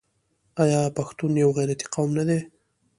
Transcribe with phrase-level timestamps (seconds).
[0.63, 2.39] آیا پښتون یو غیرتي قوم نه دی؟